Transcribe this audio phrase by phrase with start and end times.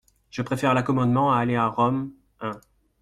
[0.31, 2.09] Je préfère l'accommodement à aller à Rome,
[2.39, 2.59] un°.